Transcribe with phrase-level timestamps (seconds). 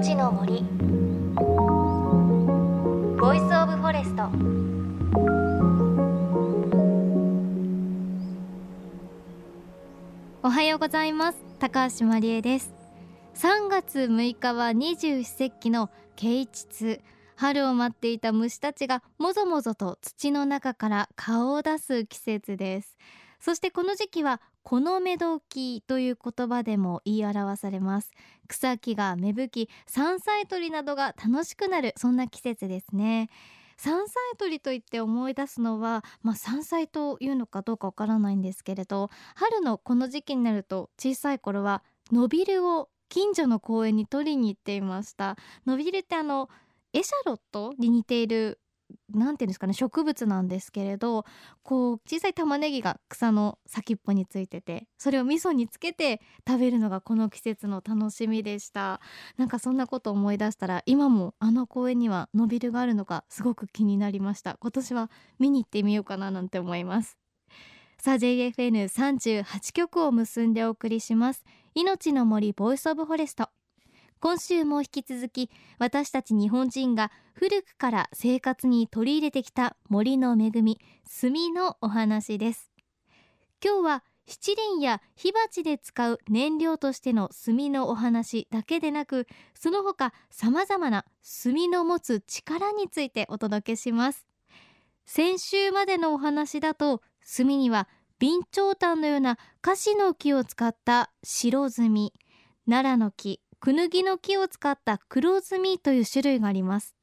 [0.00, 0.62] 命の森。
[3.20, 4.30] Voice of Forest。
[10.42, 11.38] おはようございます。
[11.58, 12.72] 高橋真理恵です。
[13.34, 17.02] 3月6日は二十四節気の啓蟄
[17.36, 22.96] 春を待っていた虫たちがもぞもぞと土の中から顔を出す季節です。
[23.40, 28.12] そしてこの時期は木の芽時という言葉でも言い表されます。
[28.48, 33.30] 草木が芽吹き山菜採りなどが楽しくなるそんな季節ですね。
[33.78, 45.36] 山菜採りといって思い出すのは、まあ、山菜というのかどうかわからないんですけれど春のこの時期になると小さい頃はノビルを近所の公園に取りに行っていました。
[45.66, 46.50] ノビルってあの
[46.92, 48.60] エシャロットに似ている
[49.12, 51.24] なんていうんですかね植物なんですけれど
[51.62, 59.00] こう小さい玉ねぎが草の先っぽについててそれを味噌につけて食べるのがこの季節の楽しみでした。
[59.36, 64.56] なんかそんなこと思い出したら今もあの公園にはノビルがあるのかすごく気になりました。
[64.60, 67.18] 今年は見に行ってみようかななんて思います。
[67.98, 71.44] さあ JFN38 曲を結んでお送りします。
[71.74, 73.50] 命の森 Voice of Forest。
[74.22, 80.78] 今週も引き続き私たち日本人が古くから生活に取り入れてきた森の恵み
[81.22, 82.70] 炭のお話です。
[83.64, 91.06] 今日は七輪や火鉢で使う燃料としての炭のお話だけでなくその他さまざまな
[91.42, 94.26] 炭の持つ力についてお届けします。
[95.06, 97.00] 先週までのお話だと
[97.38, 97.88] 炭には
[98.20, 102.12] 備長炭のような樫の木を使った白炭
[102.66, 106.94] 奈良の木クヌギの木を使った黒炭という種類があります。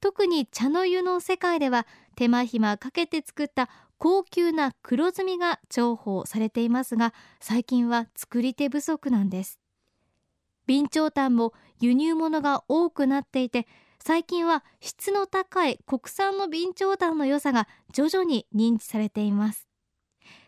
[0.00, 9.60] 特に茶の湯の世界では手間暇かけて作った高級な黒炭が重宝されていますが最近は作り手不足なんです。
[10.68, 13.68] 備長炭も輸入物が多くなっていて
[14.02, 19.68] 最近は質の高い国産の備長炭の良さが徐々に認知されています。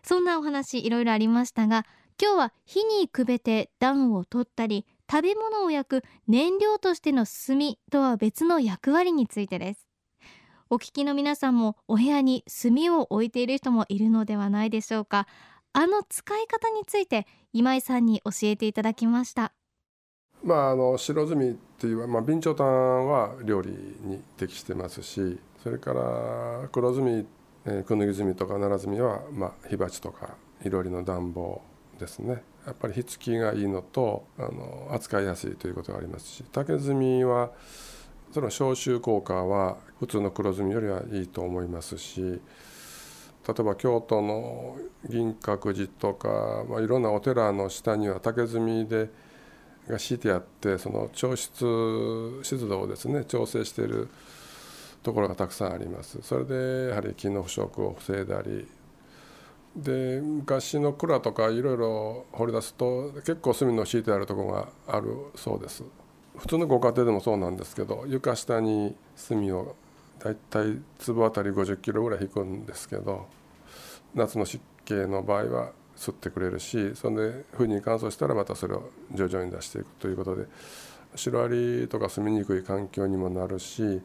[0.03, 1.87] そんなお話いろいろありましたが
[2.21, 7.59] 今日は火にくべて暖を取ったり食べ物を焼く燃料としての炭
[7.91, 9.87] とは別の役割についてです。
[10.69, 15.27] お聞きの皆さんもお部屋に炭を置いている人もいるのではないでしょうか。
[15.73, 19.53] あの使い方について今井さんに教えていただきました。
[20.45, 22.67] まああの白炭っていうまあ備長炭
[23.09, 23.71] は料理
[24.03, 27.27] に適してますしそれから黒炭、
[27.65, 31.63] えー、クヌギ炭とか奈良炭はまあ火鉢とかいろりの暖房
[31.99, 32.43] ですね。
[32.67, 37.51] やっぱり火付きがいいのとあの扱いやすいということがありますし竹炭は
[38.33, 44.77] その消臭効果は普通の黒炭よりはいいと思いますし例えば京都の
[45.09, 49.09] 銀閣寺とか、まあ、いろんなお寺の下には竹炭で
[49.89, 51.65] が敷いてあってその調湿
[52.43, 54.09] 湿度をですね調整している
[55.03, 56.19] ところがたくさんあります。
[56.21, 58.69] それでやはり木の腐食を防いだり
[59.79, 65.85] で昔の蔵とかいろいろ掘り出すと結構炭の敷いてあるとこがあるそうです。
[66.37, 68.95] 普通のご家庭でもそうなんですけど床下に
[69.29, 69.75] 炭を
[70.21, 73.27] だいたい粒あたり50キロぐらい引くんですけど
[74.15, 80.47] 夏の湿気の場合は吸ってくれるしそれで冬に乾燥したらまたそれを徐々に出していくということで
[81.17, 84.01] シロアリとか住みにくい環境にもなるし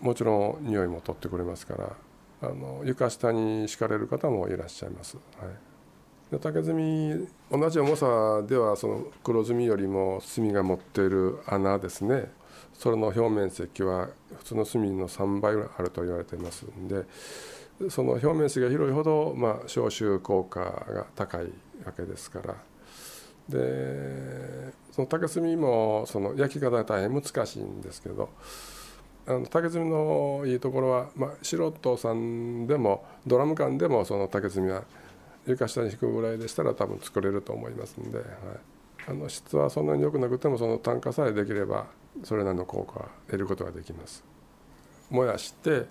[0.00, 1.90] もちろん匂いも取ってくれますから
[2.42, 5.16] あの床下に敷かれる方もいらっしゃいます。
[5.38, 12.30] はい、で竹炭同じ重さではその黒炭よりも炭が持っている穴ですね。
[12.74, 14.08] それの表面積は
[14.38, 17.04] 普通の炭の3倍ぐらいあると言われていますんで
[17.90, 21.52] その表面積が広いほど、まあ、消臭効果が高い
[21.84, 22.56] わけですから。
[23.48, 28.30] でその竹炭もその焼き方が大変難しいんですけど
[29.26, 34.82] あの竹炭のいいところは、まあ、素人さんでもドラム缶でもその竹炭は
[35.46, 38.26] 床下に引くぐらいでしたら多分作れると思いますんで、はい、
[39.08, 41.86] あの質はそんなに良くなくてもその単価さえできれば
[42.24, 44.24] それなりの効果は得ることができます。
[45.10, 45.86] 燃やして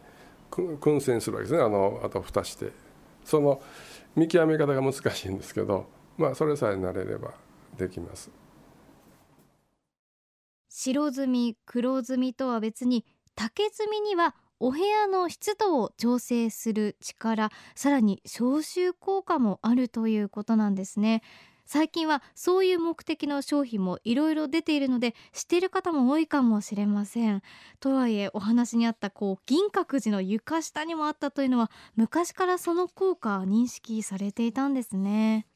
[0.49, 1.63] 燻製するわけですね。
[1.63, 2.71] あのあと蓋して。
[3.23, 3.61] その
[4.15, 5.85] 見極め方が難しいんですけど
[6.17, 7.33] まあそれさえ慣れれば
[7.77, 8.31] できます。
[10.69, 13.05] 白炭黒炭とは別に
[13.35, 21.23] 竹炭にはお部屋の湿度を調整する力さらに消臭効果もあるということなんですね。
[21.65, 27.41] 最近はそういう目的の商品もいろいろ出ているので知っている方も多いかもしれません。
[27.79, 35.47] とはいえお話にあったこう銀閣寺の床下にもあったというのは昔からその効果認識されていたんですね。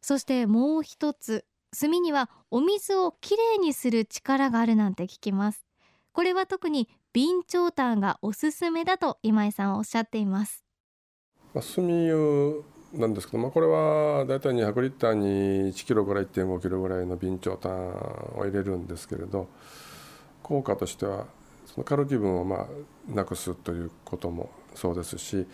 [0.00, 1.46] そしてもう一つ
[1.78, 5.64] 炭にはお水をきれいにする力があるなんて聞きます。
[6.14, 10.64] これは特に備長炭がおすすめだと今井さんはおっしゃっています。
[11.52, 12.62] まあ、炭油
[12.92, 17.72] なんですけど、まあ、これはだいたい200リッターに1キロから1.5キロぐらいの備長炭
[18.36, 19.48] を入れるんですけれど
[20.44, 21.26] 効果としては
[21.66, 22.66] そのカルキ分をまあ
[23.12, 25.46] なくすということもそうですし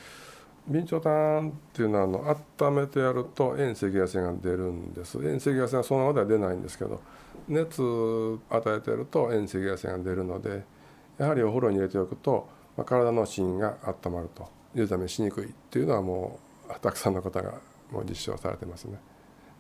[0.66, 5.16] 備長炭っていうのはあの温めてやると遠赤外線が出るんです。
[5.16, 7.00] 遠赤外線はそのままでは出ないんですけど
[7.50, 10.64] 熱与えてると遠赤外線が出るので
[11.18, 16.38] やはりお風呂に入れておくと、まあ、体の芯が温まるというためしにくいっていうのはも
[16.68, 17.60] うたくさんの方が
[17.90, 18.98] もう実証されてますね。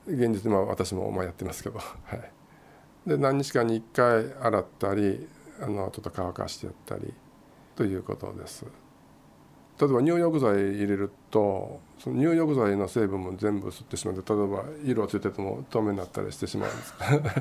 [0.06, 2.32] 現実まあ私もまあやってますけど はい。
[3.06, 5.28] で何日間に1回洗ったり
[5.60, 7.12] あのちょっと乾かしてやったり
[7.74, 8.64] ということです。
[9.80, 16.82] 例えば入浴剤入れるとその入浴剤の成分も全部吸ってしまって例えば色ついてても透明になったりしてしまうんで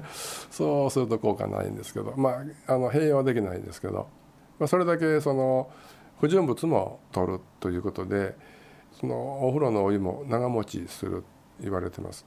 [0.07, 0.47] す。
[0.55, 2.29] そうすると効果ないんですけどま
[2.67, 4.07] ああの併用はできないんですけど、
[4.57, 5.69] まあ、それだけその
[6.21, 8.37] 不純物も取るということで
[8.93, 11.25] そのお風呂のお湯も長持ちする
[11.59, 12.25] 言われてます。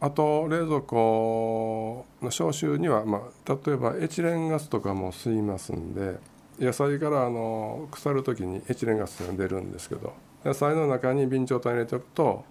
[0.00, 6.18] あと冷蔵庫の消臭には、まあ、例えばエチレンガスとかも吸いますんで
[6.58, 10.14] 野菜からあの腐る時にエチレンガスが出るんですけど
[10.44, 12.44] 野菜の中に備長炭入れておくと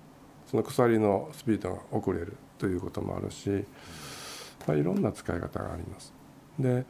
[0.48, 3.50] その腐りのスピードが遅れるということもあるし、
[4.68, 6.14] まあ、いろんな使い方があります。
[6.60, 6.86] で、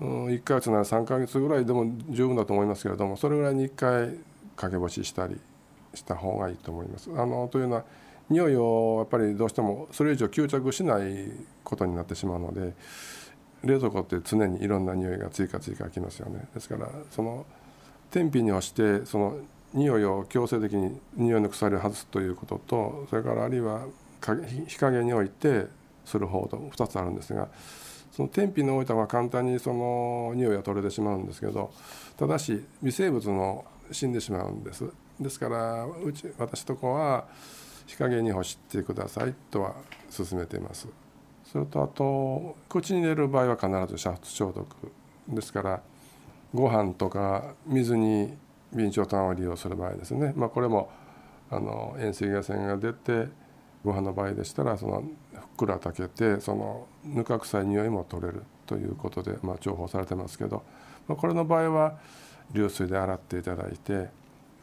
[0.00, 4.18] うん、1ヶ月なら3ヶ月ぐらいでも十分だと思いますけれどもそれぐらいに1回
[4.56, 5.40] 掛け干ししたり
[5.94, 7.10] した方がいいと思います。
[7.14, 7.84] あのというのは
[8.30, 11.30] 匂いをやっぱりどうしてもそれ以上吸着しない
[11.62, 12.74] ことになってしまうので
[13.64, 16.46] 冷蔵庫って常にいろんな匂いが追加追加きますよね。
[16.54, 17.46] ですからその
[18.10, 19.38] 天日に干してその
[19.72, 23.86] 匂いを強制的に匂いの鎖を外すということとそれからあるいは
[24.66, 25.66] 日陰に置いて
[26.04, 27.48] する方と2つあるんですが
[28.12, 31.72] その天日に置いた方が簡単にその匂いは取れてしまうんですけど
[32.16, 34.84] ただし微生物の死んでしまうんです。
[35.20, 37.24] ですからうち私とこは
[37.86, 39.74] 日陰に干してくださいとは
[40.16, 41.03] 勧めています。
[41.54, 44.66] それとあと口に入れる場合は必ず煮沸消毒
[45.28, 45.82] ですから
[46.52, 48.34] ご飯とか水に
[48.72, 50.90] 備長炭を利用する場合ですね、まあ、これも
[51.52, 53.28] あの塩水外線が出て
[53.84, 60.64] ご飯の場合でしたらそのふっくら炊けてそのぬか臭い匂いも取れるということで、まあ、重宝されてますけど、
[61.06, 61.98] まあ、これの場合は
[62.50, 64.08] 流水で洗っていただいて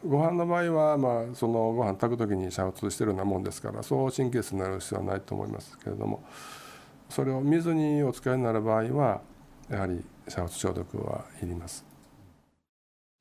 [0.06, 6.22] ご飯の場合は、まあ、そのご飯炊く時に煮沸してるようなもんですからそう神経質になる必要はないと思いますけれども
[7.12, 9.22] それを水にお使いになる場合は
[9.70, 10.02] やはり煮
[10.34, 11.84] 沸消毒はいります。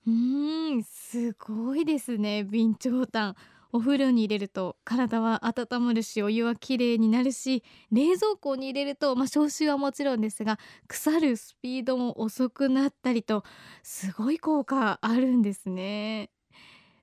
[0.07, 3.35] うんすごいですね備長炭
[3.71, 13.43] お風呂に入れると体は温まるしお湯はきれいになるし冷蔵庫に入れると、まあ、消臭はもちろんですが腐るスピードも遅くなったりと
[13.83, 16.31] すごい効果あるんですね。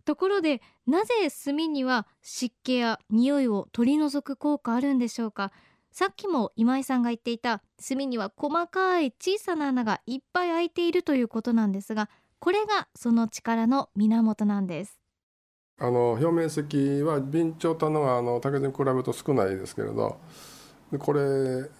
[0.04, 1.14] ところでなぜ
[1.44, 5.52] 炭には湿気や匂いを取り除く効果あるんでしょうか？
[5.90, 12.08] さっきも今井さんが言っていた炭には細かい小さな穴がいっぱい開いているということなんですが
[12.38, 15.00] これがその力の源なんです。
[15.80, 20.18] あの表面積は備長炭のはあの竹に比べると少ないですけれど
[20.98, 21.20] これ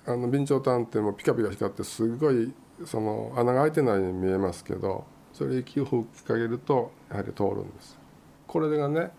[0.07, 2.53] あの備長炭ってもうピカピカ光ってすごい
[2.85, 7.99] その穴が開いてないように見えますけどそれ息を吹きかけるとやはり通るんです。
[8.47, 9.11] これがね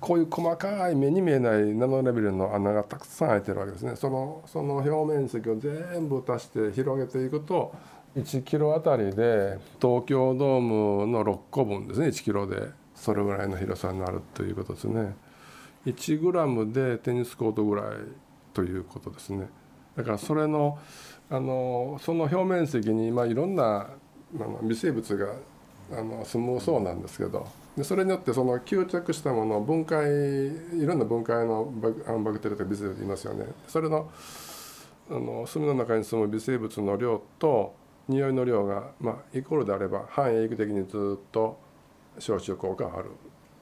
[0.00, 3.96] こういう細かい目に見えないナノレベルの穴がたくさん開いてるわけですね。
[3.96, 7.74] そのその表面積を全部足して広げていくと
[8.16, 12.08] 1キロあたりで東京ドームの6個分ですね。
[12.08, 15.14] 1キロでそれぐらいの広さになるということですね。
[15.86, 17.86] 1グラムでテニスコートぐらい
[18.52, 19.48] ということですね。
[19.96, 20.78] だからそれの
[21.30, 23.88] あのその表面積に、まあ、いろんな
[24.62, 25.32] 微生物が
[25.92, 33.46] あの住むそうなんですけどでそれによってその吸着したものを分解いろんな分解のバクバクテリアとか微生物いますよね。
[33.68, 34.10] それの
[35.08, 37.74] あの炭の中に住む微生物の量と
[38.08, 41.58] 匂いの量が、まあ、イコールであれば半永久的にずっと
[42.18, 43.10] 消臭効果がある。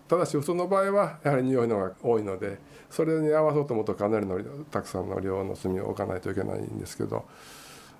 [0.06, 2.58] ただし普通の場合はやはり匂いのが多いので
[2.90, 4.38] それに合わそうと思うとかなりの
[4.70, 7.24] たくさんの量の炭を置かないといけないんですけど、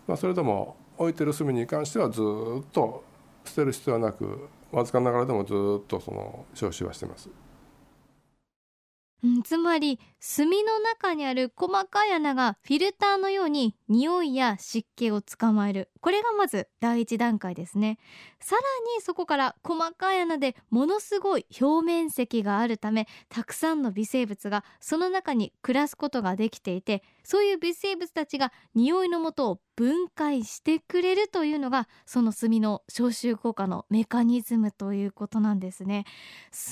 [0.06, 3.02] まあ、それでも置いてる炭に関してはずっと
[3.44, 7.31] 捨てる必要はなくわずかながらでもずっとその消臭はしてます。
[9.23, 15.90] うん、つまり炭の中にある細かい穴がフィルターのように匂いや湿気を捕まえる。
[16.00, 17.99] これがまず第一段階ですね。
[18.40, 18.62] さら
[18.97, 36.07] にそこから細かい穴でものすごい表面積があるためたくさんの微生物がその中に暮らすことができていてそういう微生物たちが匂いの元を分解してくれるというのがその炭の消臭効果のメカニズムということなんですね。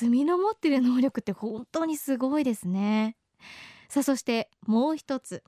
[0.00, 3.16] 炭の持ってる能力って本当にすごいですね。
[3.88, 5.42] さあそしてもう一つ。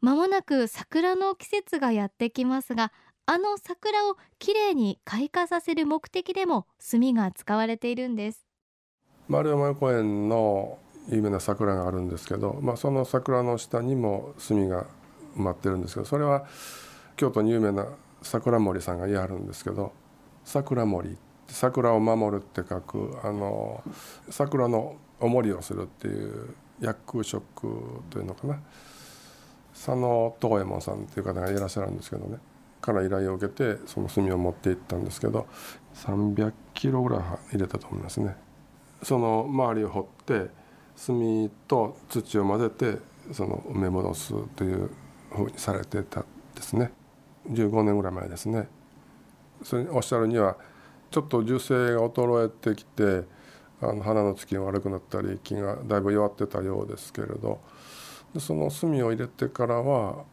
[0.00, 2.92] まもなく桜の季節がやってきますが
[3.26, 8.44] あの桜をきれいに開花させる目的でも炭が使われているんです。
[9.28, 10.78] 丸山公園の
[11.08, 14.86] 有名な桜があるんですけど、まあ、その桜の下にも炭が
[15.36, 16.46] 埋まってるんですけどそれは
[17.16, 17.86] 京都に有名な
[18.22, 19.92] 桜森さんが言い張るんですけど
[20.44, 21.16] 桜森
[21.46, 23.82] 桜を守るって書くあの
[24.30, 28.60] 桜のお守りをするっていう役職というのかな。
[29.72, 32.38] 佐野東右衛門さんっていう方がいらっしゃるんですけどね。
[32.80, 35.46] から依頼を受けてその炭を持って行ったんですけど
[35.94, 37.20] 300キロぐらい
[37.52, 38.36] 入れたと思いますね。
[39.02, 40.50] その周りを掘って
[41.06, 42.98] 炭と土を混ぜて
[43.32, 44.90] その埋め戻すという
[45.30, 46.92] ふうにされてたですね。
[47.48, 48.68] 15年ぐらい前ですね。
[49.62, 50.56] それにおっしゃるには
[51.10, 53.24] ちょっと樹勢が衰えてきて
[53.82, 57.60] あの花のつきが悪くなったり木がだいぶ弱ってたようですけれど
[58.34, 60.24] でその炭を入れてからは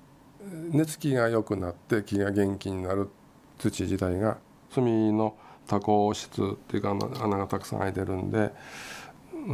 [0.72, 3.10] 根付きが良くなって木が元気になる
[3.58, 4.38] 土自体が
[4.74, 4.86] 炭
[5.18, 5.36] の
[5.68, 8.52] 多孔質っていうか穴がたくさん開いてるんで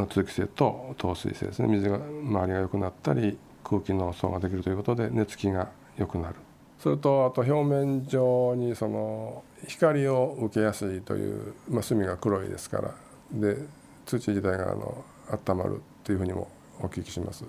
[0.09, 1.67] 通気性と透水性ですね。
[1.67, 6.35] 水が周りが良くなったり空気の層ができるということで根付きが良くなる。
[6.79, 12.95] それとあと表面上にその光を受けやすいという、まあ、炭が黒いですから。
[13.31, 13.57] で
[14.05, 15.03] 土自体があの
[15.48, 17.45] 温まるっていうふうにもお聞きします。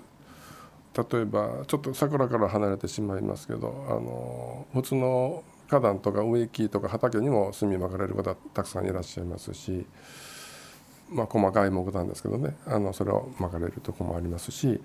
[0.95, 9.85] 例えばちょっと桜から離れてしまいますけどあの普通の花壇とか植木とか畑にも炭まかれる方たくさんいらっしゃいますし、
[11.09, 14.79] まあ、細かい木炭ですけどねあのそれをまかれるとこもありますし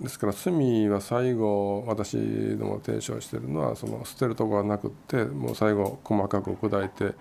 [0.00, 0.54] ですから炭
[0.90, 2.16] は最後私
[2.56, 7.14] ども提唱してるのはその捨てるところはなくってもう最後細かく砕いて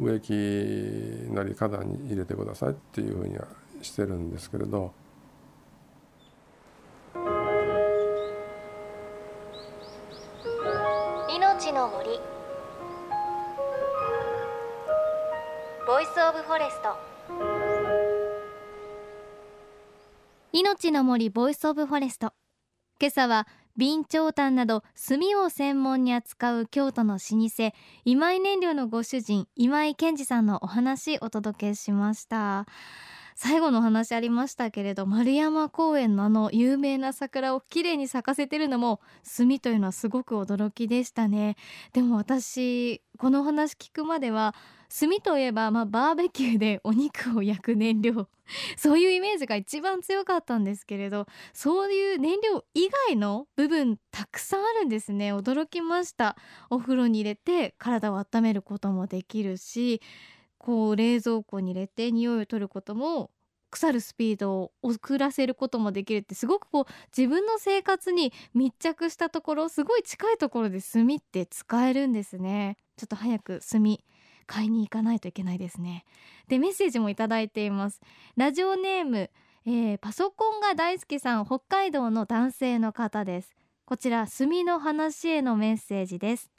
[0.00, 0.32] 植木
[1.32, 3.46] なり花壇に入れてくださいっていうふうには
[3.82, 4.92] してるんですけれど。
[11.30, 12.20] 命の森。
[15.86, 16.96] Voice of Forest。
[20.52, 22.32] 命の森 Voice of Forest。
[23.00, 27.72] 今朝は備長炭など炭を専門に扱う京都の老舗
[28.04, 32.66] 今井燃料のご主人今井健二さんのお話お届けしました。
[33.36, 39.00] 最後の話ありましたけれど円山公園のあの有名な桜をきれいに咲かせてるのも
[39.36, 41.56] 炭というのはすごく驚きでしたね。
[41.92, 44.54] でも私この話聞くまでは
[44.96, 48.28] 炭といえば、まあ、バーベキューでお肉を焼く燃料。
[48.76, 55.32] そういうイメージが一番強かったんですけれどそういう燃料以外の部分たくさんあるんですね。
[55.32, 56.36] 驚きました。
[56.70, 60.02] お風呂に入れて体を温めることもできるし
[60.58, 63.30] こう冷蔵庫に入れて匂いを取ることも
[63.70, 66.84] 腐るスピードを遅らせることもできるってすごくこう
[67.16, 72.76] 自分の生活に密着したところすごい近いところで炭って使えるんですね。
[72.96, 73.82] ちょっと早く炭
[74.44, 76.04] 買いに行かないといけないですね。
[76.48, 78.00] でメッセージもいただいています。
[78.36, 79.30] ラジオネーム、
[79.66, 83.54] えー、パソコンが大好きさん北海道の男性の方です。
[83.86, 86.50] こちら炭の話へのメッセージです。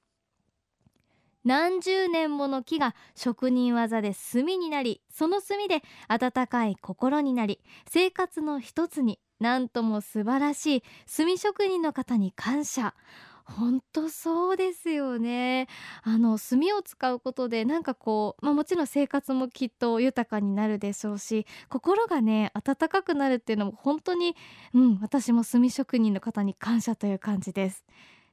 [1.43, 10.83] 何十年もの木が職人技で炭になりその炭で温かい心になり生活の一つになんとも素晴らしい
[11.15, 12.95] 炭職人の方に感謝。
[13.45, 15.67] 本当そうですよね。
[16.03, 24.35] あの炭を使うことでなんかこう、まあ、もちろん生活もきっと豊かになるでしょうし心がね温かくなるっていうのも本当に
[24.73, 27.85] うん私も炭職人の方に感謝という感じです。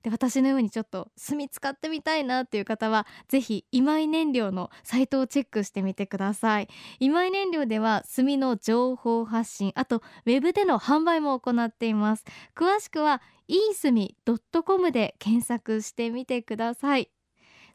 [0.03, 6.69] で私のようにちょっと炭使ってみたいなっていう方はぜひ今井燃料のサイトをチェックしてみてください。
[6.99, 12.25] 今井燃料では炭の情報発信あとウェブでの販売も行っています。
[12.57, 14.17] 詳しくはいいすみ
[14.65, 17.11] .com で検索してみてください。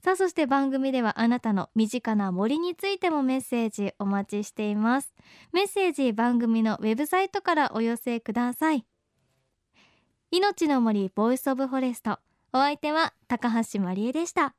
[0.04, 5.14] さあそして番組ではあなたの身近な森についてもメッセージお待ちしています。
[5.54, 8.86] メッセージ番組のウェブサイトからお寄せください。
[10.30, 12.20] 命の森 Voice of Forest。
[12.52, 14.56] お相手は高橋まりえでした。